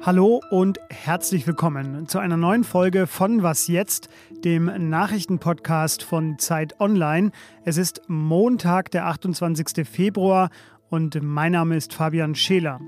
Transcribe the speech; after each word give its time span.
Hallo 0.00 0.40
und 0.50 0.80
herzlich 0.88 1.46
willkommen 1.46 2.08
zu 2.08 2.18
einer 2.18 2.38
neuen 2.38 2.64
Folge 2.64 3.06
von 3.06 3.42
Was 3.42 3.68
jetzt, 3.68 4.08
dem 4.30 4.88
Nachrichtenpodcast 4.88 6.02
von 6.02 6.38
Zeit 6.38 6.80
Online. 6.80 7.32
Es 7.66 7.76
ist 7.76 8.00
Montag, 8.08 8.90
der 8.92 9.08
28. 9.08 9.86
Februar 9.86 10.48
und 10.88 11.22
mein 11.22 11.52
Name 11.52 11.76
ist 11.76 11.92
Fabian 11.92 12.34
Scheler. 12.34 12.80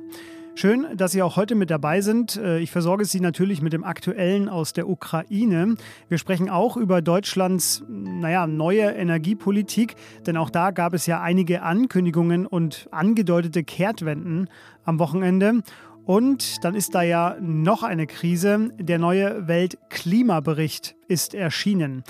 Schön, 0.57 0.87
dass 0.97 1.11
Sie 1.11 1.21
auch 1.21 1.35
heute 1.35 1.57
mit 1.57 1.71
dabei 1.71 2.01
sind. 2.01 2.37
Äh, 2.37 2.61
ich 2.61 2.71
versorge 2.71 3.05
Sie 3.05 3.19
natürlich 3.19 3.61
mit 3.61 3.73
dem 3.73 3.83
Aktuellen 3.83 4.49
aus 4.49 4.73
der 4.73 4.89
Ukraine. 4.89 5.75
Wir 6.09 6.19
sprechen 6.19 6.49
auch 6.49 6.77
über 6.77 7.03
Deutschlands, 7.03 7.83
naja, 7.89 8.47
neue 8.47 8.83
Energiepolitik, 8.83 9.97
denn 10.27 10.37
auch 10.37 10.51
da 10.51 10.71
gab 10.71 10.95
es 10.95 11.07
ja 11.07 11.21
einige 11.21 11.63
Ankündigungen 11.63 12.47
und 12.47 12.89
angedeutete 12.93 13.65
Kehrtwenden 13.65 14.49
am 14.85 15.01
Wochenende. 15.01 15.63
Und 16.05 16.65
dann 16.65 16.77
ist 16.77 16.95
da 16.95 17.03
ja 17.03 17.37
noch 17.41 17.83
eine 17.83 18.07
Krise. 18.07 18.71
Der 18.79 19.01
neue 19.01 19.49
Weltklimabericht 19.49 20.95
ist 21.09 21.35
erschienen. 21.35 22.05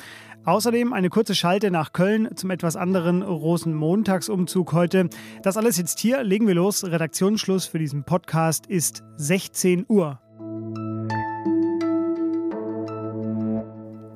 Außerdem 0.46 0.92
eine 0.92 1.08
kurze 1.08 1.34
Schalte 1.34 1.70
nach 1.70 1.94
Köln 1.94 2.36
zum 2.36 2.50
etwas 2.50 2.76
anderen 2.76 3.22
Rosenmontagsumzug 3.22 4.74
heute. 4.74 5.08
Das 5.42 5.56
alles 5.56 5.78
jetzt 5.78 5.98
hier. 5.98 6.22
Legen 6.22 6.46
wir 6.46 6.54
los. 6.54 6.84
Redaktionsschluss 6.84 7.64
für 7.64 7.78
diesen 7.78 8.04
Podcast 8.04 8.66
ist 8.66 9.02
16 9.16 9.86
Uhr. 9.88 10.20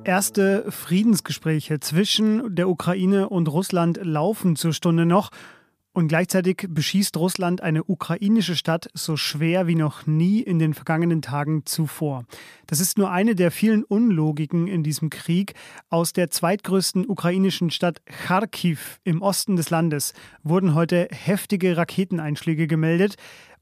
Erste 0.03 0.71
Friedensgespräche 0.71 1.79
zwischen 1.79 2.55
der 2.55 2.69
Ukraine 2.69 3.29
und 3.29 3.47
Russland 3.47 3.99
laufen 4.03 4.55
zur 4.55 4.73
Stunde 4.73 5.07
noch. 5.07 5.31
Und 5.99 6.07
gleichzeitig 6.07 6.65
beschießt 6.69 7.17
Russland 7.17 7.59
eine 7.59 7.83
ukrainische 7.83 8.55
Stadt 8.55 8.89
so 8.93 9.17
schwer 9.17 9.67
wie 9.67 9.75
noch 9.75 10.07
nie 10.07 10.39
in 10.39 10.57
den 10.57 10.73
vergangenen 10.73 11.21
Tagen 11.21 11.65
zuvor. 11.65 12.23
Das 12.67 12.79
ist 12.79 12.97
nur 12.97 13.11
eine 13.11 13.35
der 13.35 13.51
vielen 13.51 13.83
Unlogiken 13.83 14.67
in 14.69 14.81
diesem 14.81 15.09
Krieg. 15.09 15.55
Aus 15.89 16.13
der 16.13 16.31
zweitgrößten 16.31 17.05
ukrainischen 17.05 17.69
Stadt 17.69 18.01
Kharkiv 18.05 19.01
im 19.03 19.21
Osten 19.21 19.57
des 19.57 19.71
Landes 19.71 20.13
wurden 20.41 20.73
heute 20.73 21.09
heftige 21.11 21.75
Raketeneinschläge 21.75 22.67
gemeldet. 22.67 23.15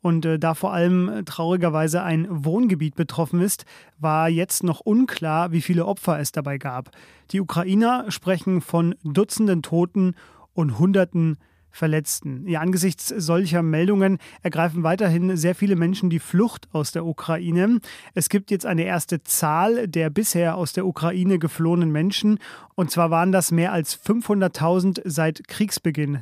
Und 0.03 0.23
äh, 0.23 0.38
da 0.38 0.53
vor 0.53 0.73
allem 0.73 1.09
äh, 1.09 1.23
traurigerweise 1.23 2.03
ein 2.03 2.27
Wohngebiet 2.30 2.93
betroffen 2.93 3.41
ist, 3.41 3.65
war 3.97 4.30
jetzt 4.30 4.63
noch 4.63 4.81
unklar, 4.81 5.53
wie 5.53 5.61
viele 5.63 5.88
Opfer 5.88 6.19
es 6.19 6.33
dabei 6.33 6.59
gab. 6.59 6.91
Die 7.31 7.41
Ukrainer 7.41 8.11
sprechen 8.11 8.61
von 8.61 8.93
Dutzenden 9.03 9.63
Toten 9.63 10.13
und 10.53 10.77
Hunderten 10.77 11.39
Verletzten. 11.78 12.47
Ja, 12.47 12.59
angesichts 12.61 13.08
solcher 13.08 13.61
Meldungen 13.61 14.17
ergreifen 14.42 14.83
weiterhin 14.83 15.38
sehr 15.38 15.53
viele 15.53 15.75
Menschen 15.75 16.09
die 16.09 16.20
Flucht 16.20 16.67
aus 16.73 16.92
der 16.92 17.06
Ukraine. 17.06 17.80
Es 18.16 18.30
gibt 18.30 18.50
jetzt 18.50 18.66
eine 18.66 18.83
erste 18.83 19.23
Zahl 19.23 19.88
der 19.88 20.09
bisher 20.09 20.58
aus 20.58 20.73
der 20.73 20.88
Ukraine 20.88 21.38
geflohenen 21.38 21.92
Menschen. 21.92 22.39
Und 22.80 22.92
zwar 22.92 23.09
waren 23.09 23.31
das 23.31 23.52
mehr 23.52 23.73
als 23.73 24.00
500.000 24.00 25.02
seit 25.03 25.47
Kriegsbeginn. 25.47 26.22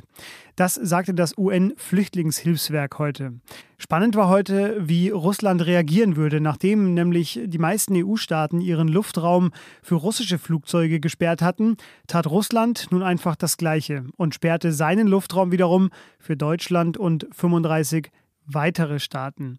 Das 0.56 0.74
sagte 0.74 1.12
das 1.12 1.36
UN-Flüchtlingshilfswerk 1.36 2.98
heute. 2.98 3.34
Spannend 3.76 4.16
war 4.16 4.30
heute, 4.30 4.74
wie 4.80 5.10
Russland 5.10 5.66
reagieren 5.66 6.16
würde, 6.16 6.40
nachdem 6.40 6.94
nämlich 6.94 7.38
die 7.44 7.58
meisten 7.58 7.94
EU-Staaten 7.94 8.62
ihren 8.62 8.88
Luftraum 8.88 9.52
für 9.82 9.96
russische 9.96 10.38
Flugzeuge 10.38 10.98
gesperrt 10.98 11.42
hatten, 11.42 11.76
tat 12.06 12.26
Russland 12.26 12.86
nun 12.90 13.02
einfach 13.02 13.36
das 13.36 13.58
Gleiche 13.58 14.06
und 14.16 14.34
sperrte 14.34 14.72
seinen 14.72 15.08
Luftraum 15.08 15.52
wiederum 15.52 15.90
für 16.18 16.38
Deutschland 16.38 16.96
und 16.96 17.26
35 17.32 18.10
weitere 18.46 18.98
Staaten. 18.98 19.58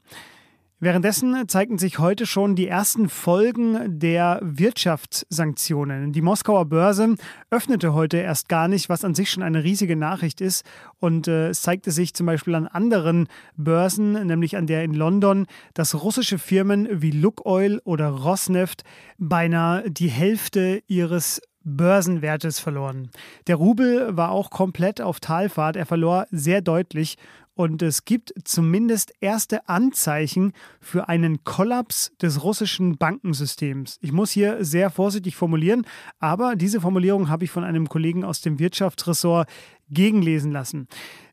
Währenddessen 0.79 1.47
zeigten 1.47 1.79
sich 1.79 1.97
heute 1.97 2.27
schon 2.27 2.55
die 2.55 2.67
ersten 2.67 3.09
Folgen 3.09 3.99
der 3.99 4.39
Wirtschaftssanktionen. 4.43 6.11
Die 6.11 6.21
Moskauer 6.21 6.65
Börse 6.65 7.15
öffnete 7.49 7.95
heute 7.95 8.17
erst 8.17 8.47
gar 8.47 8.67
nicht, 8.67 8.87
was 8.87 9.03
an 9.03 9.15
sich 9.15 9.31
schon 9.31 9.41
eine 9.41 9.63
riesige 9.63 9.95
Nachricht 9.95 10.39
ist. 10.39 10.63
Und 10.99 11.27
äh, 11.27 11.49
es 11.49 11.63
zeigte 11.63 11.89
sich 11.89 12.13
zum 12.13 12.27
Beispiel 12.27 12.53
an 12.53 12.67
anderen 12.67 13.27
Börsen, 13.55 14.27
nämlich 14.27 14.55
an 14.55 14.67
der 14.67 14.83
in 14.83 14.93
London, 14.93 15.47
dass 15.73 15.95
russische 15.95 16.37
Firmen 16.37 16.87
wie 17.01 17.09
Lukoil 17.09 17.81
oder 17.83 18.09
Rosneft 18.09 18.83
beinahe 19.17 19.89
die 19.89 20.09
Hälfte 20.09 20.83
ihres 20.85 21.41
Börsenwertes 21.63 22.59
verloren. 22.59 23.09
Der 23.47 23.55
Rubel 23.55 24.15
war 24.15 24.29
auch 24.29 24.51
komplett 24.51 25.01
auf 25.01 25.19
Talfahrt. 25.19 25.75
Er 25.75 25.87
verlor 25.87 26.27
sehr 26.29 26.61
deutlich 26.61 27.17
und 27.57 27.81
es 27.81 28.05
gibt 28.05 28.33
zumindest 28.43 29.13
erste 29.19 29.67
Anzeichen 29.67 30.53
für 30.79 31.09
einen 31.09 31.43
Kollaps 31.43 32.11
des 32.21 32.43
russischen 32.43 32.97
Bankensystems. 32.97 33.97
Ich 34.01 34.11
muss 34.11 34.29
hier 34.29 34.63
sehr 34.63 34.91
vorsichtig 34.91 35.35
formulieren, 35.35 35.85
aber 36.19 36.55
diese 36.55 36.79
Formulierung 36.79 37.29
habe 37.29 37.45
ich 37.45 37.51
von 37.51 37.63
einem 37.63 37.89
Kollegen 37.89 38.23
aus 38.23 38.41
dem 38.41 38.59
Wirtschaftsressort 38.59 39.49
gegenlesen 39.89 40.51
lassen. 40.51 40.87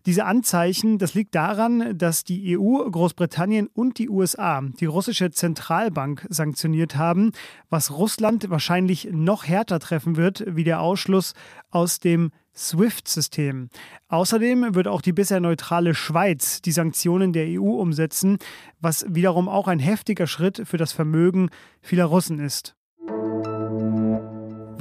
Diese 0.06 0.26
Anzeichen, 0.26 0.98
das 0.98 1.14
liegt 1.14 1.34
daran, 1.34 1.96
dass 1.96 2.24
die 2.24 2.58
EU, 2.58 2.88
Großbritannien 2.90 3.68
und 3.68 3.98
die 3.98 4.10
USA 4.10 4.60
die 4.60 4.84
russische 4.84 5.30
Zentralbank 5.30 6.26
sanktioniert 6.28 6.96
haben, 6.96 7.32
was 7.70 7.90
Russland 7.90 8.50
wahrscheinlich 8.50 9.08
noch 9.12 9.44
härter 9.46 9.80
treffen 9.80 10.16
wird 10.16 10.44
wie 10.46 10.64
der 10.64 10.80
Ausschluss 10.80 11.32
aus 11.70 12.00
dem 12.00 12.32
SWIFT-System. 12.54 13.70
Außerdem 14.08 14.74
wird 14.74 14.88
auch 14.88 15.00
die 15.00 15.12
bisher 15.12 15.40
neutrale 15.40 15.94
Schweiz 15.94 16.60
die 16.60 16.72
Sanktionen 16.72 17.32
der 17.32 17.46
EU 17.60 17.80
umsetzen, 17.80 18.38
was 18.80 19.06
wiederum 19.08 19.48
auch 19.48 19.68
ein 19.68 19.80
heftiger 19.80 20.26
Schritt 20.26 20.62
für 20.66 20.76
das 20.76 20.92
Vermögen 20.92 21.48
vieler 21.80 22.04
Russen 22.04 22.38
ist. 22.38 22.76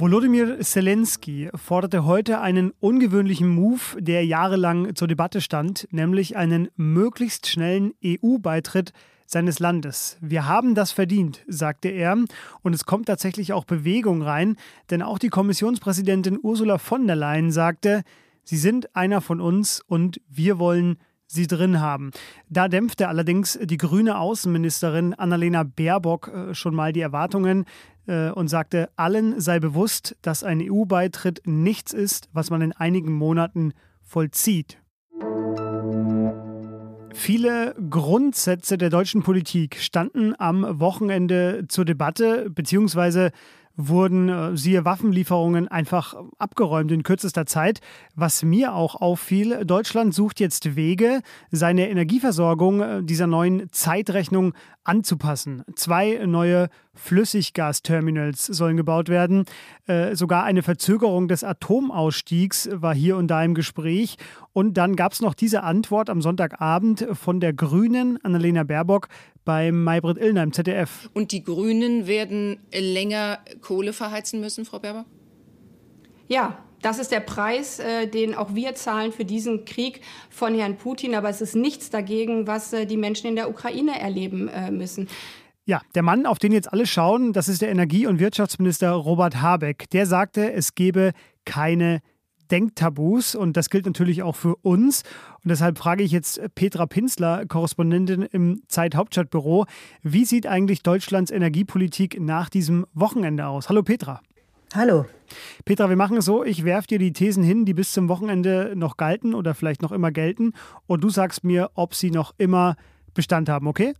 Volodymyr 0.04 0.60
Zelensky 0.60 1.48
forderte 1.54 2.04
heute 2.04 2.42
einen 2.42 2.74
ungewöhnlichen 2.78 3.48
Move, 3.48 3.80
der 3.98 4.22
jahrelang 4.26 4.94
zur 4.94 5.08
Debatte 5.08 5.40
stand, 5.40 5.88
nämlich 5.92 6.36
einen 6.36 6.68
möglichst 6.76 7.46
schnellen 7.46 7.94
EU-Beitritt 8.04 8.92
seines 9.24 9.60
Landes. 9.60 10.18
Wir 10.20 10.46
haben 10.46 10.74
das 10.74 10.92
verdient, 10.92 11.42
sagte 11.48 11.88
er. 11.88 12.18
Und 12.60 12.74
es 12.74 12.84
kommt 12.84 13.06
tatsächlich 13.06 13.54
auch 13.54 13.64
Bewegung 13.64 14.20
rein, 14.20 14.56
denn 14.90 15.00
auch 15.00 15.18
die 15.18 15.30
Kommissionspräsidentin 15.30 16.38
Ursula 16.42 16.76
von 16.76 17.06
der 17.06 17.16
Leyen 17.16 17.50
sagte, 17.50 18.02
Sie 18.42 18.58
sind 18.58 18.94
einer 18.94 19.22
von 19.22 19.40
uns 19.40 19.80
und 19.86 20.20
wir 20.28 20.58
wollen 20.58 20.98
sie 21.26 21.46
drin 21.46 21.80
haben. 21.80 22.10
Da 22.48 22.68
dämpfte 22.68 23.08
allerdings 23.08 23.58
die 23.62 23.76
grüne 23.76 24.18
Außenministerin 24.18 25.14
Annalena 25.14 25.64
Baerbock 25.64 26.28
äh, 26.28 26.54
schon 26.54 26.74
mal 26.74 26.92
die 26.92 27.00
Erwartungen 27.00 27.64
und 28.06 28.48
sagte, 28.48 28.90
allen 28.96 29.40
sei 29.40 29.60
bewusst, 29.60 30.16
dass 30.22 30.44
ein 30.44 30.60
EU-Beitritt 30.60 31.42
nichts 31.46 31.92
ist, 31.92 32.28
was 32.32 32.50
man 32.50 32.60
in 32.60 32.72
einigen 32.72 33.12
Monaten 33.12 33.72
vollzieht. 34.02 34.78
Viele 37.14 37.74
Grundsätze 37.88 38.76
der 38.76 38.90
deutschen 38.90 39.22
Politik 39.22 39.76
standen 39.78 40.34
am 40.38 40.80
Wochenende 40.80 41.64
zur 41.68 41.84
Debatte, 41.84 42.50
beziehungsweise 42.50 43.30
wurden, 43.76 44.28
äh, 44.28 44.56
siehe 44.56 44.84
Waffenlieferungen, 44.84 45.68
einfach 45.68 46.14
abgeräumt 46.38 46.92
in 46.92 47.02
kürzester 47.02 47.46
Zeit. 47.46 47.80
Was 48.14 48.42
mir 48.42 48.74
auch 48.74 48.96
auffiel, 48.96 49.64
Deutschland 49.64 50.14
sucht 50.14 50.40
jetzt 50.40 50.76
Wege, 50.76 51.22
seine 51.50 51.88
Energieversorgung 51.88 52.80
äh, 52.80 53.02
dieser 53.02 53.26
neuen 53.26 53.70
Zeitrechnung 53.72 54.54
anzupassen. 54.84 55.62
Zwei 55.74 56.24
neue 56.26 56.68
Flüssiggasterminals 56.94 58.46
sollen 58.46 58.76
gebaut 58.76 59.08
werden. 59.08 59.44
Äh, 59.86 60.14
sogar 60.16 60.44
eine 60.44 60.62
Verzögerung 60.62 61.28
des 61.28 61.44
Atomausstiegs 61.44 62.68
war 62.72 62.94
hier 62.94 63.16
und 63.16 63.28
da 63.28 63.42
im 63.44 63.54
Gespräch. 63.54 64.16
Und 64.52 64.74
dann 64.74 64.96
gab 64.96 65.12
es 65.12 65.20
noch 65.20 65.34
diese 65.34 65.62
Antwort 65.62 66.10
am 66.10 66.22
Sonntagabend 66.22 67.06
von 67.12 67.40
der 67.40 67.52
Grünen, 67.52 68.18
Annalena 68.22 68.62
Baerbock, 68.62 69.08
beim 69.44 69.84
Maybrit 69.84 70.18
Illner 70.18 70.42
im 70.42 70.52
ZDF. 70.52 71.10
Und 71.12 71.32
die 71.32 71.44
Grünen 71.44 72.06
werden 72.06 72.58
länger 72.72 73.40
Kohle 73.60 73.92
verheizen 73.92 74.40
müssen, 74.40 74.64
Frau 74.64 74.78
Baerbock? 74.78 75.06
Ja, 76.28 76.58
das 76.84 76.98
ist 76.98 77.12
der 77.12 77.20
Preis, 77.20 77.78
äh, 77.78 78.06
den 78.06 78.34
auch 78.34 78.54
wir 78.54 78.74
zahlen 78.74 79.10
für 79.10 79.24
diesen 79.24 79.64
Krieg 79.64 80.02
von 80.28 80.54
Herrn 80.54 80.76
Putin. 80.76 81.14
Aber 81.14 81.30
es 81.30 81.40
ist 81.40 81.56
nichts 81.56 81.88
dagegen, 81.88 82.46
was 82.46 82.72
äh, 82.72 82.84
die 82.86 82.98
Menschen 82.98 83.26
in 83.26 83.36
der 83.36 83.48
Ukraine 83.48 83.98
erleben 83.98 84.48
äh, 84.48 84.70
müssen. 84.70 85.08
Ja, 85.66 85.80
der 85.94 86.02
Mann, 86.02 86.26
auf 86.26 86.38
den 86.38 86.52
jetzt 86.52 86.70
alle 86.70 86.86
schauen, 86.86 87.32
das 87.32 87.48
ist 87.48 87.62
der 87.62 87.70
Energie- 87.70 88.06
und 88.06 88.18
Wirtschaftsminister 88.18 88.90
Robert 88.90 89.40
Habeck. 89.40 89.88
Der 89.90 90.04
sagte, 90.04 90.52
es 90.52 90.74
gebe 90.74 91.12
keine 91.46 92.02
Denktabus 92.50 93.34
und 93.34 93.56
das 93.56 93.70
gilt 93.70 93.86
natürlich 93.86 94.22
auch 94.22 94.36
für 94.36 94.56
uns. 94.56 95.04
Und 95.42 95.48
deshalb 95.48 95.78
frage 95.78 96.04
ich 96.04 96.12
jetzt 96.12 96.38
Petra 96.54 96.84
Pinsler, 96.84 97.46
Korrespondentin 97.46 98.20
im 98.20 98.60
Zeit-Hauptstadtbüro, 98.68 99.64
wie 100.02 100.26
sieht 100.26 100.46
eigentlich 100.46 100.82
Deutschlands 100.82 101.30
Energiepolitik 101.30 102.20
nach 102.20 102.50
diesem 102.50 102.84
Wochenende 102.92 103.46
aus? 103.46 103.70
Hallo 103.70 103.82
Petra. 103.82 104.20
Hallo. 104.74 105.06
Petra, 105.64 105.88
wir 105.88 105.96
machen 105.96 106.18
es 106.18 106.26
so, 106.26 106.44
ich 106.44 106.66
werfe 106.66 106.88
dir 106.88 106.98
die 106.98 107.14
Thesen 107.14 107.42
hin, 107.42 107.64
die 107.64 107.72
bis 107.72 107.92
zum 107.92 108.10
Wochenende 108.10 108.74
noch 108.76 108.98
galten 108.98 109.34
oder 109.34 109.54
vielleicht 109.54 109.80
noch 109.80 109.92
immer 109.92 110.10
gelten 110.10 110.52
und 110.86 111.02
du 111.02 111.08
sagst 111.08 111.42
mir, 111.42 111.70
ob 111.72 111.94
sie 111.94 112.10
noch 112.10 112.34
immer 112.36 112.76
Bestand 113.14 113.48
haben, 113.48 113.66
okay? 113.66 113.94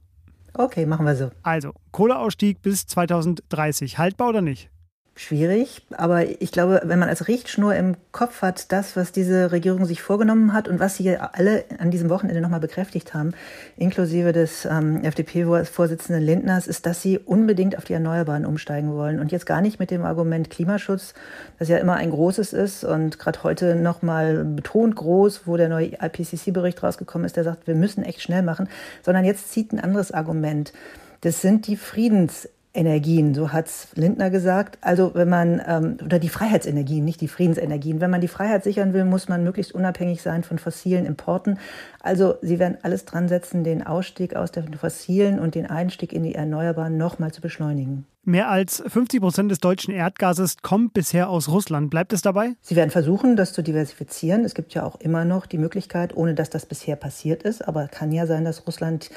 Okay, 0.56 0.86
machen 0.86 1.06
wir 1.06 1.16
so. 1.16 1.30
Also, 1.42 1.72
Kohleausstieg 1.90 2.62
bis 2.62 2.86
2030, 2.86 3.98
haltbar 3.98 4.28
oder 4.28 4.40
nicht? 4.40 4.70
Schwierig. 5.16 5.82
Aber 5.96 6.26
ich 6.26 6.50
glaube, 6.50 6.82
wenn 6.84 6.98
man 6.98 7.08
als 7.08 7.28
Richtschnur 7.28 7.74
im 7.74 7.96
Kopf 8.10 8.42
hat, 8.42 8.72
das, 8.72 8.96
was 8.96 9.12
diese 9.12 9.52
Regierung 9.52 9.84
sich 9.84 10.02
vorgenommen 10.02 10.52
hat 10.52 10.68
und 10.68 10.80
was 10.80 10.96
sie 10.96 11.16
alle 11.16 11.64
an 11.78 11.90
diesem 11.90 12.10
Wochenende 12.10 12.40
nochmal 12.40 12.60
bekräftigt 12.60 13.14
haben, 13.14 13.32
inklusive 13.76 14.32
des 14.32 14.64
ähm, 14.64 15.04
FDP-Vorsitzenden 15.04 16.22
Lindners, 16.22 16.66
ist, 16.66 16.86
dass 16.86 17.00
sie 17.00 17.18
unbedingt 17.18 17.78
auf 17.78 17.84
die 17.84 17.92
Erneuerbaren 17.92 18.44
umsteigen 18.44 18.92
wollen. 18.94 19.20
Und 19.20 19.30
jetzt 19.30 19.46
gar 19.46 19.60
nicht 19.60 19.78
mit 19.78 19.90
dem 19.90 20.04
Argument 20.04 20.50
Klimaschutz, 20.50 21.14
das 21.58 21.68
ja 21.68 21.78
immer 21.78 21.94
ein 21.94 22.10
großes 22.10 22.52
ist 22.52 22.84
und 22.84 23.18
gerade 23.18 23.42
heute 23.44 23.76
nochmal 23.76 24.44
betont 24.44 24.96
groß, 24.96 25.42
wo 25.46 25.56
der 25.56 25.68
neue 25.68 25.92
IPCC-Bericht 26.00 26.82
rausgekommen 26.82 27.24
ist, 27.24 27.36
der 27.36 27.44
sagt, 27.44 27.68
wir 27.68 27.76
müssen 27.76 28.02
echt 28.02 28.20
schnell 28.20 28.42
machen, 28.42 28.68
sondern 29.02 29.24
jetzt 29.24 29.52
zieht 29.52 29.72
ein 29.72 29.80
anderes 29.80 30.10
Argument. 30.10 30.72
Das 31.20 31.40
sind 31.40 31.68
die 31.68 31.76
Friedens 31.76 32.48
Energien, 32.74 33.34
so 33.34 33.52
hat's 33.52 33.88
Lindner 33.94 34.30
gesagt. 34.30 34.78
Also 34.80 35.12
wenn 35.14 35.28
man, 35.28 35.62
ähm, 35.66 35.96
oder 36.04 36.18
die 36.18 36.28
Freiheitsenergien, 36.28 37.04
nicht 37.04 37.20
die 37.20 37.28
Friedensenergien. 37.28 38.00
Wenn 38.00 38.10
man 38.10 38.20
die 38.20 38.28
Freiheit 38.28 38.64
sichern 38.64 38.92
will, 38.92 39.04
muss 39.04 39.28
man 39.28 39.44
möglichst 39.44 39.72
unabhängig 39.72 40.22
sein 40.22 40.42
von 40.42 40.58
fossilen 40.58 41.06
Importen. 41.06 41.58
Also 42.00 42.34
sie 42.42 42.58
werden 42.58 42.76
alles 42.82 43.04
dran 43.04 43.28
setzen, 43.28 43.62
den 43.62 43.86
Ausstieg 43.86 44.34
aus 44.34 44.50
den 44.50 44.74
fossilen 44.74 45.38
und 45.38 45.54
den 45.54 45.66
Einstieg 45.66 46.12
in 46.12 46.24
die 46.24 46.34
Erneuerbaren 46.34 46.96
nochmal 46.96 47.32
zu 47.32 47.40
beschleunigen. 47.40 48.06
Mehr 48.26 48.50
als 48.50 48.82
50 48.86 49.20
Prozent 49.20 49.50
des 49.50 49.58
deutschen 49.58 49.92
Erdgases 49.92 50.56
kommt 50.62 50.94
bisher 50.94 51.28
aus 51.28 51.50
Russland. 51.50 51.90
Bleibt 51.90 52.14
es 52.14 52.22
dabei? 52.22 52.54
Sie 52.62 52.74
werden 52.74 52.90
versuchen, 52.90 53.36
das 53.36 53.52
zu 53.52 53.62
diversifizieren. 53.62 54.46
Es 54.46 54.54
gibt 54.54 54.72
ja 54.72 54.82
auch 54.84 54.98
immer 54.98 55.26
noch 55.26 55.44
die 55.44 55.58
Möglichkeit, 55.58 56.16
ohne 56.16 56.34
dass 56.34 56.48
das 56.48 56.64
bisher 56.64 56.96
passiert 56.96 57.42
ist, 57.42 57.68
aber 57.68 57.86
kann 57.86 58.12
ja 58.12 58.26
sein, 58.26 58.46
dass 58.46 58.66
Russland 58.66 59.10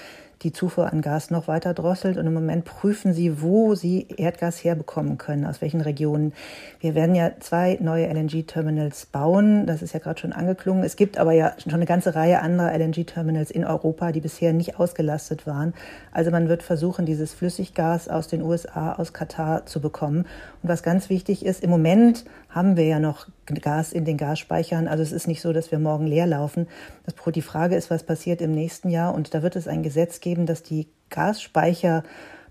die 0.44 0.52
Zufuhr 0.52 0.92
an 0.92 1.02
Gas 1.02 1.32
noch 1.32 1.48
weiter 1.48 1.74
drosselt. 1.74 2.18
Und 2.18 2.28
im 2.28 2.34
Moment 2.34 2.66
prüfen 2.66 3.14
sie, 3.14 3.42
wo 3.42 3.76
sie 3.76 4.08
Erdgas 4.18 4.64
herbekommen 4.64 5.18
können, 5.18 5.46
aus 5.46 5.62
welchen 5.62 5.82
Regionen. 5.82 6.34
Wir 6.80 6.96
werden 6.96 7.16
ja 7.16 7.32
zwei 7.40 7.78
neue 7.82 8.08
LNG-Terminals 8.08 9.08
bauen. 9.08 9.66
Das 9.66 9.82
ist 9.82 9.94
ja 9.94 10.00
gerade 10.00 10.20
schon 10.20 10.34
angeklungen. 10.34 10.84
Es 10.84 10.96
gibt 10.96 11.18
aber 11.18 11.32
ja 11.32 11.54
schon 11.62 11.74
eine 11.74 11.86
ganze 11.86 12.16
Reihe 12.16 12.42
anderer 12.42 12.78
LNG-Terminals 12.78 13.52
in 13.52 13.66
Europa, 13.66 14.12
die 14.12 14.22
bisher 14.22 14.54
nicht 14.54 14.80
ausgelastet 14.80 15.48
waren. 15.48 15.74
Also 16.12 16.32
man 16.32 16.50
wird 16.50 16.64
versuchen, 16.64 17.06
dieses 17.06 17.34
Flüssiggas 17.34 18.08
aus 18.08 18.28
den 18.28 18.42
USA, 18.42 18.94
aus 18.94 19.14
Katar 19.14 19.66
zu 19.66 19.82
bekommen. 19.82 20.26
Und 20.62 20.70
was 20.70 20.84
ganz 20.84 21.10
wichtig 21.10 21.46
ist, 21.46 21.64
im 21.64 21.70
Moment 21.70 22.26
haben 22.58 22.76
wir 22.76 22.86
ja 22.86 23.00
noch 23.00 23.28
Gas 23.46 23.94
in 23.94 24.04
den 24.04 24.18
Gasspeichern. 24.18 24.88
Also 24.88 25.04
es 25.04 25.12
ist 25.12 25.28
nicht 25.28 25.42
so, 25.42 25.54
dass 25.54 25.72
wir 25.72 25.78
morgen 25.78 26.08
leer 26.08 26.26
laufen. 26.26 26.68
Das, 27.06 27.14
die 27.34 27.42
Frage 27.44 27.76
ist, 27.76 27.92
was 27.92 28.04
passiert 28.04 28.42
im 28.42 28.52
nächsten 28.52 28.90
Jahr. 28.90 29.14
Und 29.14 29.36
da 29.36 29.44
wird 29.44 29.56
es 29.56 29.68
ein 29.68 29.84
Gesetz 29.84 30.20
geben, 30.20 30.48
dass 30.48 30.64
die 30.64 30.88
Gasspeicher 31.12 32.04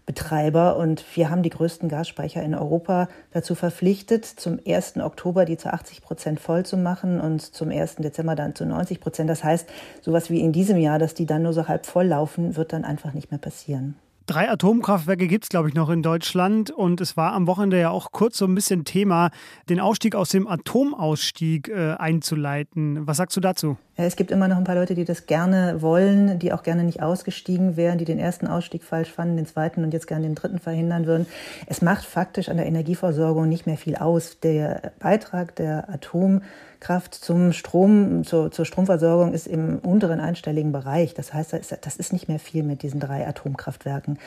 Betreiber 0.06 0.76
und 0.76 1.05
wir 1.17 1.31
haben 1.31 1.43
die 1.43 1.50
größten 1.50 1.88
Gasspeicher 1.88 2.41
in 2.41 2.55
Europa 2.55 3.08
dazu 3.32 3.56
verpflichtet, 3.56 4.25
zum 4.25 4.61
1. 4.64 4.99
Oktober 4.99 5.44
die 5.44 5.56
zu 5.56 5.73
80 5.73 6.00
Prozent 6.00 6.38
voll 6.38 6.64
zu 6.64 6.76
machen 6.76 7.20
und 7.20 7.43
zum 7.43 7.70
1. 7.70 7.97
Dezember 7.97 8.37
dann 8.37 8.55
zu 8.55 8.64
90 8.64 9.00
Prozent. 9.00 9.29
Das 9.29 9.43
heißt, 9.43 9.69
sowas 10.02 10.31
wie 10.31 10.41
in 10.41 10.52
diesem 10.52 10.76
Jahr, 10.76 11.00
dass 11.00 11.14
die 11.14 11.26
dann 11.26 11.43
nur 11.43 11.52
so 11.52 11.67
halb 11.67 11.87
voll 11.87 12.06
laufen, 12.06 12.55
wird 12.55 12.73
dann 12.73 12.85
einfach 12.85 13.14
nicht 13.14 13.32
mehr 13.32 13.41
passieren. 13.41 13.97
Drei 14.26 14.50
Atomkraftwerke 14.50 15.28
gibt 15.28 15.44
es, 15.44 15.49
glaube 15.50 15.69
ich, 15.69 15.75
noch 15.75 15.88
in 15.88 16.02
Deutschland. 16.02 16.73
Und 16.73 17.00
es 17.00 17.17
war 17.17 17.32
am 17.32 17.46
Wochenende 17.46 17.78
ja 17.78 17.90
auch 17.90 18.11
kurz 18.11 18.38
so 18.38 18.44
ein 18.44 18.56
bisschen 18.56 18.84
Thema, 18.84 19.31
den 19.69 19.78
Ausstieg 19.78 20.17
aus 20.17 20.31
dem 20.31 20.49
Atomausstieg 20.49 21.69
äh, 21.69 21.93
einzuleiten. 21.93 23.06
Was 23.06 23.19
sagst 23.19 23.37
du 23.37 23.40
dazu? 23.40 23.76
Ja, 23.98 24.04
es 24.04 24.16
gibt 24.16 24.31
immer 24.31 24.46
noch 24.46 24.58
ein 24.58 24.64
paar 24.64 24.75
Leute, 24.75 24.94
die 24.94 25.06
das 25.06 25.25
gerne 25.25 25.81
wollen, 25.81 26.38
die 26.38 26.52
auch 26.52 26.62
gerne 26.62 26.84
nicht 26.84 27.02
ausgestiegen 27.02 27.78
wären, 27.78 27.96
die 27.96 28.04
den 28.04 28.19
ersten 28.19 28.46
Ausstieg 28.46 28.84
falsch 28.84 29.10
fanden, 29.10 29.37
den 29.37 29.46
zweiten 29.46 29.84
und 29.84 29.94
jetzt 29.94 30.06
gerne 30.06 30.26
den 30.26 30.34
dritten 30.34 30.58
verhindern 30.58 31.06
würden. 31.06 31.26
Es 31.66 31.81
macht 31.81 32.04
faktisch 32.04 32.50
an 32.50 32.58
der 32.58 32.66
Energieversorgung 32.66 33.48
nicht 33.48 33.66
mehr 33.66 33.78
viel 33.78 33.96
aus. 33.96 34.38
Der 34.40 34.93
Beitrag 34.98 35.56
der 35.56 35.88
Atom 35.88 36.43
Kraft 36.78 37.14
zum 37.14 37.52
Strom, 37.52 38.25
zur, 38.25 38.50
zur 38.52 38.66
Stromversorgung 38.66 39.32
ist 39.32 39.46
im 39.46 39.78
unteren 39.78 40.20
einstelligen 40.20 40.72
Bereich. 40.72 41.14
Das 41.14 41.32
heißt, 41.32 41.54
das 41.81 41.96
ist 41.96 42.12
nicht 42.12 42.28
mehr 42.28 42.38
viel 42.38 42.62
mit 42.64 42.82
diesen 42.82 43.00
drei 43.00 43.26
Atomkraftwerken. 43.26 44.19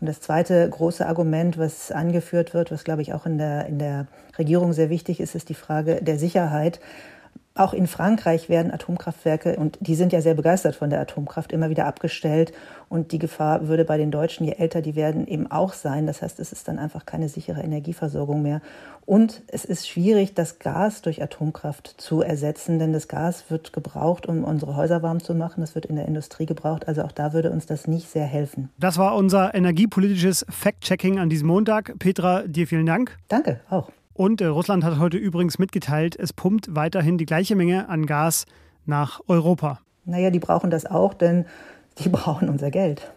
Und 0.00 0.06
das 0.06 0.22
zweite 0.22 0.66
große 0.70 1.06
Argument, 1.06 1.58
was 1.58 1.92
angeführt 1.92 2.54
wird, 2.54 2.70
was 2.70 2.84
glaube 2.84 3.02
ich 3.02 3.12
auch 3.12 3.26
in 3.26 3.36
der, 3.36 3.66
in 3.66 3.78
der 3.78 4.06
Regierung 4.38 4.72
sehr 4.72 4.88
wichtig 4.88 5.20
ist, 5.20 5.34
ist 5.34 5.50
die 5.50 5.54
Frage 5.54 5.96
der 6.02 6.18
Sicherheit. 6.18 6.80
Auch 7.58 7.72
in 7.72 7.88
Frankreich 7.88 8.48
werden 8.48 8.70
Atomkraftwerke, 8.70 9.56
und 9.56 9.78
die 9.80 9.96
sind 9.96 10.12
ja 10.12 10.20
sehr 10.20 10.34
begeistert 10.34 10.76
von 10.76 10.90
der 10.90 11.00
Atomkraft, 11.00 11.50
immer 11.50 11.70
wieder 11.70 11.86
abgestellt. 11.86 12.52
Und 12.88 13.10
die 13.10 13.18
Gefahr 13.18 13.66
würde 13.66 13.84
bei 13.84 13.98
den 13.98 14.12
Deutschen, 14.12 14.46
je 14.46 14.52
älter 14.52 14.80
die 14.80 14.94
werden, 14.94 15.26
eben 15.26 15.50
auch 15.50 15.72
sein. 15.72 16.06
Das 16.06 16.22
heißt, 16.22 16.38
es 16.38 16.52
ist 16.52 16.68
dann 16.68 16.78
einfach 16.78 17.04
keine 17.04 17.28
sichere 17.28 17.60
Energieversorgung 17.60 18.42
mehr. 18.42 18.62
Und 19.06 19.42
es 19.48 19.64
ist 19.64 19.88
schwierig, 19.88 20.34
das 20.34 20.60
Gas 20.60 21.02
durch 21.02 21.20
Atomkraft 21.20 21.94
zu 21.96 22.22
ersetzen, 22.22 22.78
denn 22.78 22.92
das 22.92 23.08
Gas 23.08 23.46
wird 23.48 23.72
gebraucht, 23.72 24.26
um 24.26 24.44
unsere 24.44 24.76
Häuser 24.76 25.02
warm 25.02 25.18
zu 25.20 25.34
machen. 25.34 25.60
Das 25.60 25.74
wird 25.74 25.86
in 25.86 25.96
der 25.96 26.06
Industrie 26.06 26.46
gebraucht. 26.46 26.86
Also 26.86 27.02
auch 27.02 27.12
da 27.12 27.32
würde 27.32 27.50
uns 27.50 27.66
das 27.66 27.88
nicht 27.88 28.08
sehr 28.08 28.26
helfen. 28.26 28.70
Das 28.78 28.98
war 28.98 29.16
unser 29.16 29.52
energiepolitisches 29.52 30.46
Fact-Checking 30.48 31.18
an 31.18 31.28
diesem 31.28 31.48
Montag. 31.48 31.98
Petra, 31.98 32.42
dir 32.42 32.68
vielen 32.68 32.86
Dank. 32.86 33.18
Danke, 33.26 33.58
auch. 33.68 33.90
Und 34.18 34.40
äh, 34.40 34.46
Russland 34.46 34.82
hat 34.82 34.98
heute 34.98 35.16
übrigens 35.16 35.60
mitgeteilt, 35.60 36.16
es 36.18 36.32
pumpt 36.32 36.74
weiterhin 36.74 37.18
die 37.18 37.24
gleiche 37.24 37.54
Menge 37.54 37.88
an 37.88 38.04
Gas 38.04 38.46
nach 38.84 39.20
Europa. 39.28 39.78
Naja, 40.06 40.30
die 40.30 40.40
brauchen 40.40 40.70
das 40.70 40.86
auch, 40.86 41.14
denn 41.14 41.46
die 41.98 42.08
brauchen 42.08 42.48
unser 42.48 42.72
Geld. 42.72 43.12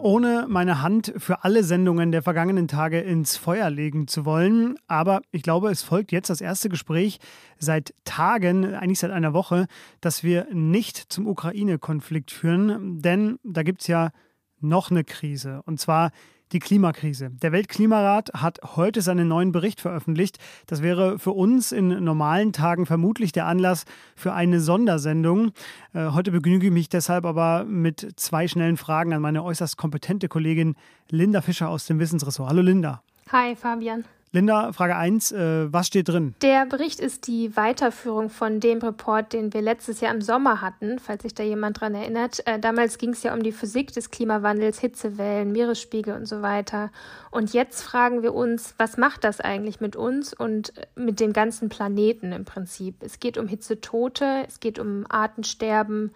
Ohne 0.00 0.46
meine 0.48 0.82
Hand 0.82 1.14
für 1.16 1.44
alle 1.44 1.62
Sendungen 1.62 2.10
der 2.10 2.22
vergangenen 2.22 2.66
Tage 2.66 2.98
ins 2.98 3.36
Feuer 3.36 3.70
legen 3.70 4.08
zu 4.08 4.24
wollen, 4.24 4.74
aber 4.88 5.22
ich 5.30 5.42
glaube, 5.42 5.70
es 5.70 5.84
folgt 5.84 6.10
jetzt 6.10 6.28
das 6.28 6.40
erste 6.40 6.68
Gespräch 6.68 7.20
seit 7.58 7.94
Tagen, 8.04 8.74
eigentlich 8.74 8.98
seit 8.98 9.12
einer 9.12 9.32
Woche, 9.32 9.66
dass 10.00 10.24
wir 10.24 10.48
nicht 10.52 10.96
zum 10.96 11.28
Ukraine-Konflikt 11.28 12.32
führen, 12.32 13.00
denn 13.00 13.38
da 13.44 13.62
gibt 13.62 13.82
es 13.82 13.86
ja 13.86 14.10
noch 14.58 14.90
eine 14.90 15.04
Krise. 15.04 15.62
Und 15.66 15.78
zwar 15.78 16.10
die 16.52 16.58
Klimakrise. 16.58 17.30
Der 17.42 17.52
Weltklimarat 17.52 18.30
hat 18.34 18.60
heute 18.76 19.02
seinen 19.02 19.28
neuen 19.28 19.52
Bericht 19.52 19.80
veröffentlicht. 19.80 20.38
Das 20.66 20.82
wäre 20.82 21.18
für 21.18 21.32
uns 21.32 21.72
in 21.72 22.04
normalen 22.04 22.52
Tagen 22.52 22.86
vermutlich 22.86 23.32
der 23.32 23.46
Anlass 23.46 23.84
für 24.14 24.32
eine 24.32 24.60
Sondersendung. 24.60 25.52
Äh, 25.92 26.10
heute 26.10 26.30
begnüge 26.30 26.66
ich 26.66 26.72
mich 26.72 26.88
deshalb 26.88 27.24
aber 27.24 27.64
mit 27.64 28.14
zwei 28.16 28.48
schnellen 28.48 28.76
Fragen 28.76 29.12
an 29.12 29.22
meine 29.22 29.42
äußerst 29.42 29.76
kompetente 29.76 30.28
Kollegin 30.28 30.76
Linda 31.10 31.40
Fischer 31.40 31.68
aus 31.68 31.86
dem 31.86 31.98
Wissensressort. 31.98 32.48
Hallo 32.48 32.62
Linda. 32.62 33.02
Hi 33.32 33.56
Fabian. 33.56 34.04
Linda, 34.36 34.70
Frage 34.74 34.96
1, 34.96 35.32
äh, 35.32 35.72
was 35.72 35.86
steht 35.86 36.08
drin? 36.08 36.34
Der 36.42 36.66
Bericht 36.66 37.00
ist 37.00 37.26
die 37.26 37.56
Weiterführung 37.56 38.28
von 38.28 38.60
dem 38.60 38.80
Report, 38.80 39.32
den 39.32 39.54
wir 39.54 39.62
letztes 39.62 40.02
Jahr 40.02 40.12
im 40.12 40.20
Sommer 40.20 40.60
hatten, 40.60 40.98
falls 40.98 41.22
sich 41.22 41.34
da 41.34 41.42
jemand 41.42 41.80
dran 41.80 41.94
erinnert. 41.94 42.46
Äh, 42.46 42.58
damals 42.58 42.98
ging 42.98 43.14
es 43.14 43.22
ja 43.22 43.32
um 43.32 43.42
die 43.42 43.50
Physik 43.50 43.94
des 43.94 44.10
Klimawandels, 44.10 44.78
Hitzewellen, 44.78 45.52
Meeresspiegel 45.52 46.14
und 46.14 46.26
so 46.26 46.42
weiter. 46.42 46.90
Und 47.30 47.54
jetzt 47.54 47.80
fragen 47.80 48.22
wir 48.22 48.34
uns, 48.34 48.74
was 48.76 48.98
macht 48.98 49.24
das 49.24 49.40
eigentlich 49.40 49.80
mit 49.80 49.96
uns 49.96 50.34
und 50.34 50.74
mit 50.96 51.18
dem 51.18 51.32
ganzen 51.32 51.70
Planeten 51.70 52.32
im 52.32 52.44
Prinzip? 52.44 52.96
Es 53.00 53.20
geht 53.20 53.38
um 53.38 53.48
Hitzetote, 53.48 54.44
es 54.46 54.60
geht 54.60 54.78
um 54.78 55.06
Artensterben. 55.08 56.12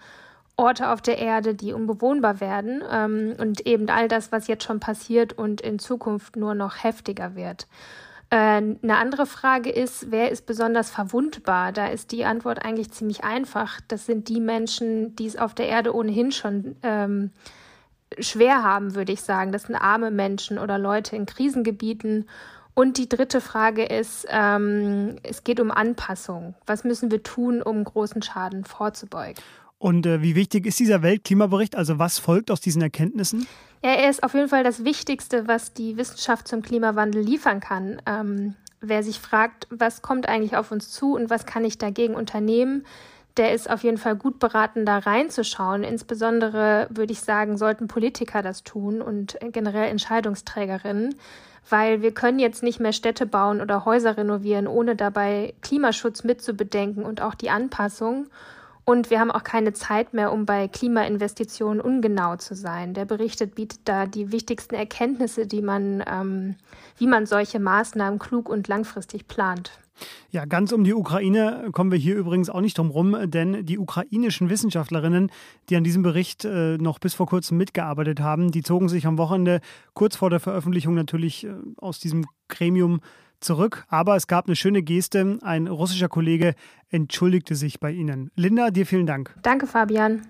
Orte 0.58 0.90
auf 0.90 1.00
der 1.00 1.16
Erde, 1.16 1.54
die 1.54 1.72
unbewohnbar 1.72 2.38
werden 2.40 2.82
ähm, 2.92 3.34
und 3.38 3.66
eben 3.66 3.88
all 3.88 4.08
das, 4.08 4.30
was 4.30 4.46
jetzt 4.46 4.64
schon 4.64 4.78
passiert 4.78 5.32
und 5.32 5.62
in 5.62 5.78
Zukunft 5.78 6.36
nur 6.36 6.54
noch 6.54 6.84
heftiger 6.84 7.34
wird. 7.34 7.66
Äh, 8.30 8.36
eine 8.36 8.96
andere 8.96 9.26
Frage 9.26 9.70
ist, 9.70 10.10
wer 10.10 10.30
ist 10.30 10.46
besonders 10.46 10.90
verwundbar? 10.90 11.72
Da 11.72 11.88
ist 11.88 12.12
die 12.12 12.24
Antwort 12.24 12.64
eigentlich 12.64 12.90
ziemlich 12.92 13.24
einfach. 13.24 13.80
Das 13.88 14.06
sind 14.06 14.28
die 14.28 14.40
Menschen, 14.40 15.16
die 15.16 15.26
es 15.26 15.36
auf 15.36 15.54
der 15.54 15.68
Erde 15.68 15.94
ohnehin 15.94 16.30
schon 16.30 16.76
ähm, 16.82 17.30
schwer 18.18 18.62
haben, 18.62 18.94
würde 18.94 19.12
ich 19.12 19.22
sagen. 19.22 19.50
Das 19.50 19.64
sind 19.64 19.74
arme 19.74 20.12
Menschen 20.12 20.58
oder 20.58 20.78
Leute 20.78 21.16
in 21.16 21.26
Krisengebieten. 21.26 22.28
Und 22.74 22.98
die 22.98 23.08
dritte 23.08 23.40
Frage 23.40 23.84
ist, 23.84 24.26
ähm, 24.30 25.16
es 25.24 25.42
geht 25.42 25.58
um 25.58 25.72
Anpassung. 25.72 26.54
Was 26.66 26.84
müssen 26.84 27.10
wir 27.10 27.24
tun, 27.24 27.62
um 27.62 27.82
großen 27.82 28.22
Schaden 28.22 28.64
vorzubeugen? 28.64 29.42
Und 29.78 30.06
äh, 30.06 30.22
wie 30.22 30.36
wichtig 30.36 30.66
ist 30.66 30.78
dieser 30.78 31.02
Weltklimabericht? 31.02 31.74
Also 31.74 31.98
was 31.98 32.18
folgt 32.18 32.50
aus 32.50 32.60
diesen 32.60 32.82
Erkenntnissen? 32.82 33.48
Er 33.82 34.10
ist 34.10 34.22
auf 34.22 34.34
jeden 34.34 34.48
Fall 34.48 34.64
das 34.64 34.84
Wichtigste, 34.84 35.48
was 35.48 35.72
die 35.72 35.96
Wissenschaft 35.96 36.46
zum 36.48 36.62
Klimawandel 36.62 37.22
liefern 37.22 37.60
kann. 37.60 38.02
Ähm, 38.06 38.54
wer 38.80 39.02
sich 39.02 39.18
fragt, 39.18 39.66
was 39.70 40.02
kommt 40.02 40.28
eigentlich 40.28 40.56
auf 40.56 40.70
uns 40.70 40.90
zu 40.90 41.14
und 41.14 41.30
was 41.30 41.46
kann 41.46 41.64
ich 41.64 41.78
dagegen 41.78 42.14
unternehmen, 42.14 42.84
der 43.36 43.54
ist 43.54 43.70
auf 43.70 43.82
jeden 43.84 43.96
Fall 43.96 44.16
gut 44.16 44.38
beraten, 44.38 44.84
da 44.84 44.98
reinzuschauen. 44.98 45.82
Insbesondere 45.84 46.88
würde 46.90 47.12
ich 47.12 47.20
sagen, 47.20 47.56
sollten 47.56 47.88
Politiker 47.88 48.42
das 48.42 48.64
tun 48.64 49.00
und 49.00 49.38
generell 49.52 49.88
Entscheidungsträgerinnen, 49.88 51.14
weil 51.68 52.02
wir 52.02 52.12
können 52.12 52.38
jetzt 52.38 52.62
nicht 52.62 52.80
mehr 52.80 52.92
Städte 52.92 53.26
bauen 53.26 53.60
oder 53.60 53.84
Häuser 53.84 54.16
renovieren, 54.16 54.66
ohne 54.66 54.96
dabei 54.96 55.54
Klimaschutz 55.62 56.24
mitzubedenken 56.24 57.04
und 57.04 57.22
auch 57.22 57.34
die 57.34 57.50
Anpassung. 57.50 58.26
Und 58.90 59.08
wir 59.08 59.20
haben 59.20 59.30
auch 59.30 59.44
keine 59.44 59.72
Zeit 59.72 60.14
mehr, 60.14 60.32
um 60.32 60.46
bei 60.46 60.66
Klimainvestitionen 60.66 61.80
ungenau 61.80 62.34
zu 62.34 62.56
sein. 62.56 62.92
Der 62.92 63.04
Bericht 63.04 63.54
bietet 63.54 63.82
da 63.84 64.06
die 64.06 64.32
wichtigsten 64.32 64.74
Erkenntnisse, 64.74 65.46
die 65.46 65.62
man, 65.62 66.02
ähm, 66.10 66.56
wie 66.98 67.06
man 67.06 67.24
solche 67.24 67.60
Maßnahmen 67.60 68.18
klug 68.18 68.48
und 68.48 68.66
langfristig 68.66 69.28
plant. 69.28 69.70
Ja, 70.32 70.44
ganz 70.44 70.72
um 70.72 70.82
die 70.82 70.92
Ukraine 70.92 71.68
kommen 71.70 71.92
wir 71.92 72.00
hier 72.00 72.16
übrigens 72.16 72.50
auch 72.50 72.60
nicht 72.60 72.78
drum 72.78 72.90
rum, 72.90 73.16
denn 73.26 73.64
die 73.64 73.78
ukrainischen 73.78 74.50
Wissenschaftlerinnen, 74.50 75.30
die 75.68 75.76
an 75.76 75.84
diesem 75.84 76.02
Bericht 76.02 76.44
äh, 76.44 76.76
noch 76.78 76.98
bis 76.98 77.14
vor 77.14 77.28
kurzem 77.28 77.58
mitgearbeitet 77.58 78.18
haben, 78.18 78.50
die 78.50 78.64
zogen 78.64 78.88
sich 78.88 79.06
am 79.06 79.18
Wochenende 79.18 79.60
kurz 79.94 80.16
vor 80.16 80.30
der 80.30 80.40
Veröffentlichung 80.40 80.94
natürlich 80.94 81.46
äh, 81.46 81.52
aus 81.76 82.00
diesem 82.00 82.26
Gremium 82.48 83.02
zurück. 83.40 83.84
Aber 83.88 84.16
es 84.16 84.26
gab 84.26 84.46
eine 84.46 84.56
schöne 84.56 84.82
Geste. 84.82 85.38
Ein 85.42 85.66
russischer 85.66 86.08
Kollege 86.08 86.54
entschuldigte 86.88 87.54
sich 87.54 87.80
bei 87.80 87.90
Ihnen. 87.90 88.30
Linda, 88.36 88.70
dir 88.70 88.86
vielen 88.86 89.06
Dank. 89.06 89.34
Danke, 89.42 89.66
Fabian. 89.66 90.22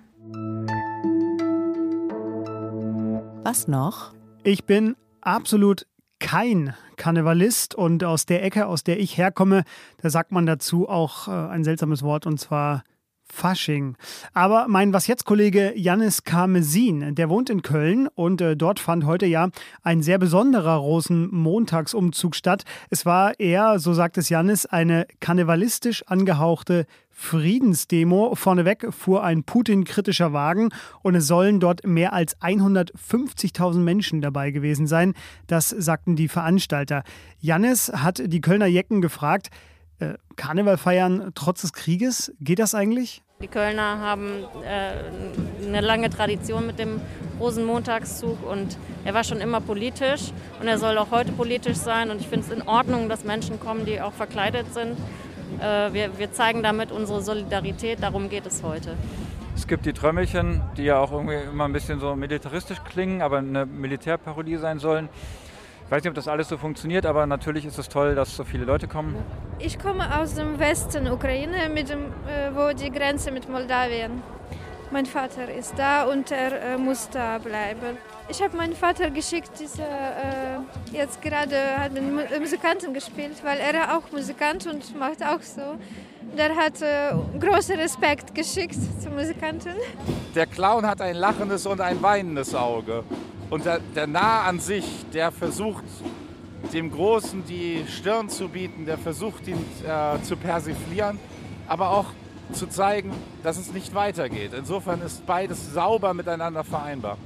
Was 3.44 3.68
noch? 3.68 4.12
Ich 4.42 4.64
bin 4.64 4.96
absolut 5.20 5.86
kein 6.18 6.74
Karnevalist 6.96 7.74
und 7.74 8.04
aus 8.04 8.26
der 8.26 8.44
Ecke, 8.44 8.66
aus 8.66 8.84
der 8.84 9.00
ich 9.00 9.16
herkomme, 9.16 9.64
da 10.02 10.10
sagt 10.10 10.32
man 10.32 10.46
dazu 10.46 10.88
auch 10.88 11.28
äh, 11.28 11.30
ein 11.30 11.64
seltsames 11.64 12.02
Wort 12.02 12.26
und 12.26 12.38
zwar 12.38 12.84
Fasching. 13.32 13.96
Aber 14.34 14.66
mein 14.68 14.92
Was 14.92 15.06
jetzt 15.06 15.24
Kollege 15.24 15.72
Janis 15.76 16.24
Karmesin, 16.24 17.14
der 17.14 17.28
wohnt 17.28 17.50
in 17.50 17.62
Köln 17.62 18.08
und 18.08 18.40
äh, 18.40 18.56
dort 18.56 18.80
fand 18.80 19.06
heute 19.06 19.26
ja 19.26 19.48
ein 19.82 20.02
sehr 20.02 20.18
besonderer 20.18 20.76
Rosenmontagsumzug 20.76 22.34
statt. 22.34 22.64
Es 22.90 23.06
war 23.06 23.38
eher, 23.38 23.78
so 23.78 23.94
sagt 23.94 24.18
es 24.18 24.28
Janis, 24.28 24.66
eine 24.66 25.06
karnevalistisch 25.20 26.02
angehauchte 26.06 26.86
Friedensdemo. 27.10 28.34
Vorneweg 28.34 28.94
fuhr 28.94 29.22
ein 29.22 29.44
Putin-kritischer 29.44 30.32
Wagen 30.32 30.70
und 31.02 31.14
es 31.14 31.26
sollen 31.26 31.60
dort 31.60 31.86
mehr 31.86 32.12
als 32.12 32.36
150.000 32.40 33.78
Menschen 33.78 34.22
dabei 34.22 34.50
gewesen 34.50 34.86
sein. 34.86 35.14
Das 35.46 35.68
sagten 35.68 36.16
die 36.16 36.28
Veranstalter. 36.28 37.02
Jannis 37.38 37.92
hat 37.92 38.22
die 38.24 38.40
Kölner 38.40 38.66
Jecken 38.66 39.02
gefragt, 39.02 39.50
äh, 40.00 40.14
Karneval 40.36 40.76
feiern 40.76 41.32
trotz 41.34 41.62
des 41.62 41.72
Krieges, 41.72 42.32
geht 42.40 42.58
das 42.58 42.74
eigentlich? 42.74 43.22
Die 43.42 43.48
Kölner 43.48 44.00
haben 44.00 44.44
äh, 44.64 45.66
eine 45.66 45.80
lange 45.80 46.10
Tradition 46.10 46.66
mit 46.66 46.78
dem 46.78 47.00
Rosenmontagszug 47.38 48.46
und 48.46 48.76
er 49.04 49.14
war 49.14 49.24
schon 49.24 49.40
immer 49.40 49.62
politisch 49.62 50.32
und 50.60 50.68
er 50.68 50.76
soll 50.76 50.98
auch 50.98 51.10
heute 51.10 51.32
politisch 51.32 51.78
sein 51.78 52.10
und 52.10 52.20
ich 52.20 52.28
finde 52.28 52.46
es 52.46 52.52
in 52.52 52.68
Ordnung, 52.68 53.08
dass 53.08 53.24
Menschen 53.24 53.58
kommen, 53.58 53.86
die 53.86 54.00
auch 54.00 54.12
verkleidet 54.12 54.74
sind. 54.74 54.98
Äh, 55.58 55.92
wir, 55.92 56.18
wir 56.18 56.32
zeigen 56.32 56.62
damit 56.62 56.92
unsere 56.92 57.22
Solidarität, 57.22 58.02
darum 58.02 58.28
geht 58.28 58.46
es 58.46 58.62
heute. 58.62 58.94
Es 59.56 59.66
gibt 59.66 59.86
die 59.86 59.92
Trömmelchen, 59.92 60.62
die 60.76 60.84
ja 60.84 60.98
auch 60.98 61.12
irgendwie 61.12 61.36
immer 61.36 61.64
ein 61.64 61.72
bisschen 61.72 61.98
so 62.00 62.14
militaristisch 62.16 62.82
klingen, 62.84 63.22
aber 63.22 63.38
eine 63.38 63.66
Militärparodie 63.66 64.56
sein 64.56 64.78
sollen. 64.78 65.08
Ich 65.90 65.92
weiß 65.92 66.04
nicht, 66.04 66.10
ob 66.10 66.14
das 66.14 66.28
alles 66.28 66.48
so 66.48 66.56
funktioniert, 66.56 67.04
aber 67.04 67.26
natürlich 67.26 67.64
ist 67.64 67.76
es 67.76 67.88
toll, 67.88 68.14
dass 68.14 68.36
so 68.36 68.44
viele 68.44 68.64
Leute 68.64 68.86
kommen. 68.86 69.16
Ich 69.58 69.76
komme 69.76 70.20
aus 70.20 70.36
dem 70.36 70.60
Westen 70.60 71.10
Ukraine, 71.10 71.68
mit 71.68 71.88
dem, 71.88 72.04
äh, 72.28 72.54
wo 72.54 72.72
die 72.72 72.92
Grenze 72.92 73.32
mit 73.32 73.48
Moldawien. 73.48 74.22
Mein 74.92 75.04
Vater 75.04 75.52
ist 75.52 75.76
da 75.76 76.04
und 76.04 76.30
er 76.30 76.74
äh, 76.74 76.78
muss 76.78 77.10
da 77.10 77.38
bleiben. 77.38 77.98
Ich 78.28 78.40
habe 78.40 78.56
meinen 78.56 78.76
Vater 78.76 79.10
geschickt, 79.10 79.50
dieser 79.58 79.82
äh, 79.82 80.58
jetzt 80.92 81.20
gerade 81.22 81.56
hat 81.76 81.92
mit 81.92 82.38
Musikanten 82.38 82.94
gespielt, 82.94 83.42
weil 83.42 83.58
er 83.58 83.98
auch 83.98 84.12
Musikant 84.12 84.68
und 84.68 84.96
macht 84.96 85.24
auch 85.24 85.42
so. 85.42 85.74
Der 86.36 86.54
hat 86.54 86.80
äh, 86.80 87.12
großen 87.38 87.76
Respekt 87.76 88.34
geschickt 88.34 88.76
zu 89.00 89.10
Musikanten. 89.10 89.74
Der 90.34 90.46
Clown 90.46 90.86
hat 90.86 91.00
ein 91.00 91.16
lachendes 91.16 91.66
und 91.66 91.80
ein 91.80 92.00
weinendes 92.02 92.54
Auge. 92.54 93.04
Und 93.50 93.64
der, 93.64 93.80
der 93.96 94.06
Narr 94.06 94.44
an 94.46 94.60
sich, 94.60 95.04
der 95.12 95.32
versucht, 95.32 95.84
dem 96.72 96.90
Großen 96.90 97.44
die 97.46 97.84
Stirn 97.88 98.28
zu 98.28 98.48
bieten, 98.48 98.86
der 98.86 98.96
versucht, 98.96 99.48
ihn 99.48 99.64
äh, 99.84 100.22
zu 100.22 100.36
persiflieren, 100.36 101.18
aber 101.66 101.90
auch 101.90 102.06
zu 102.52 102.66
zeigen, 102.68 103.12
dass 103.42 103.58
es 103.58 103.72
nicht 103.72 103.94
weitergeht. 103.94 104.52
Insofern 104.56 105.02
ist 105.02 105.26
beides 105.26 105.72
sauber 105.72 106.14
miteinander 106.14 106.64
vereinbar. 106.64 107.16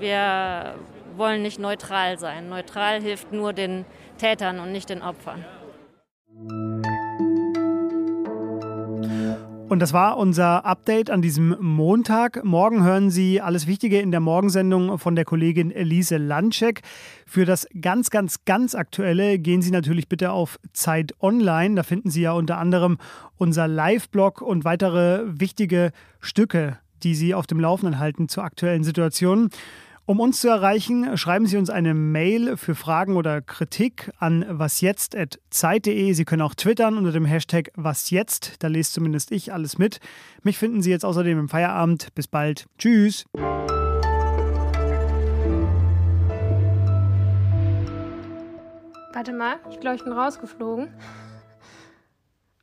Wir 0.00 0.74
wollen 1.16 1.42
nicht 1.42 1.58
neutral 1.58 2.18
sein. 2.18 2.48
Neutral 2.48 3.00
hilft 3.00 3.32
nur 3.32 3.52
den 3.52 3.84
Tätern 4.18 4.60
und 4.60 4.72
nicht 4.72 4.90
den 4.90 5.02
Opfern. 5.02 5.44
Und 9.74 9.80
das 9.80 9.92
war 9.92 10.18
unser 10.18 10.64
Update 10.64 11.10
an 11.10 11.20
diesem 11.20 11.56
Montag. 11.58 12.44
Morgen 12.44 12.84
hören 12.84 13.10
Sie 13.10 13.40
alles 13.40 13.66
Wichtige 13.66 13.98
in 13.98 14.12
der 14.12 14.20
Morgensendung 14.20 15.00
von 15.00 15.16
der 15.16 15.24
Kollegin 15.24 15.72
Elise 15.72 16.16
Landschek. 16.16 16.82
Für 17.26 17.44
das 17.44 17.66
ganz, 17.80 18.10
ganz, 18.10 18.44
ganz 18.44 18.76
Aktuelle 18.76 19.36
gehen 19.40 19.62
Sie 19.62 19.72
natürlich 19.72 20.08
bitte 20.08 20.30
auf 20.30 20.60
Zeit 20.74 21.16
Online. 21.20 21.74
Da 21.74 21.82
finden 21.82 22.08
Sie 22.08 22.22
ja 22.22 22.30
unter 22.34 22.58
anderem 22.58 22.98
unser 23.36 23.66
Live-Blog 23.66 24.42
und 24.42 24.64
weitere 24.64 25.24
wichtige 25.26 25.90
Stücke, 26.20 26.78
die 27.02 27.16
Sie 27.16 27.34
auf 27.34 27.48
dem 27.48 27.58
Laufenden 27.58 27.98
halten 27.98 28.28
zur 28.28 28.44
aktuellen 28.44 28.84
Situation. 28.84 29.50
Um 30.06 30.20
uns 30.20 30.42
zu 30.42 30.48
erreichen, 30.48 31.16
schreiben 31.16 31.46
Sie 31.46 31.56
uns 31.56 31.70
eine 31.70 31.94
Mail 31.94 32.58
für 32.58 32.74
Fragen 32.74 33.16
oder 33.16 33.40
Kritik 33.40 34.12
an 34.18 34.44
wasjetzt.zeit.de. 34.46 36.12
Sie 36.12 36.24
können 36.26 36.42
auch 36.42 36.54
twittern 36.54 36.98
unter 36.98 37.10
dem 37.10 37.24
Hashtag 37.24 37.70
wasjetzt. 37.74 38.62
Da 38.62 38.68
lest 38.68 38.92
zumindest 38.92 39.32
ich 39.32 39.54
alles 39.54 39.78
mit. 39.78 40.00
Mich 40.42 40.58
finden 40.58 40.82
Sie 40.82 40.90
jetzt 40.90 41.06
außerdem 41.06 41.38
im 41.38 41.48
Feierabend. 41.48 42.14
Bis 42.14 42.28
bald. 42.28 42.66
Tschüss. 42.76 43.24
Warte 49.14 49.32
mal, 49.32 49.56
ich 49.70 49.80
glaube, 49.80 49.96
ich 49.96 50.04
bin 50.04 50.12
rausgeflogen. 50.12 50.92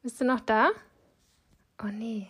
Bist 0.03 0.21
du 0.21 0.25
noch 0.25 0.41
da? 0.41 0.69
Oh 1.83 1.87
nee. 1.87 2.27